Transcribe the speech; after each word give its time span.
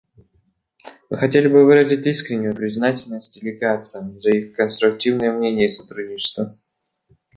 Мы 1.11 1.17
хотели 1.19 1.47
бы 1.47 1.63
выразить 1.63 2.07
искреннюю 2.07 2.55
признательность 2.55 3.35
делегациям 3.39 4.19
за 4.19 4.31
их 4.31 4.55
конструктивные 4.55 5.31
мнения 5.31 5.67
и 5.67 5.69
сотрудничество. 5.69 6.57